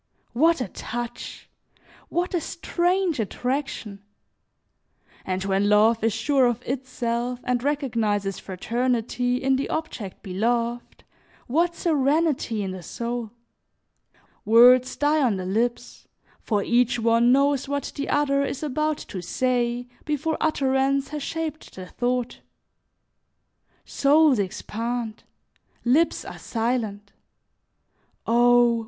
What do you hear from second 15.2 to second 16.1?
on the lips,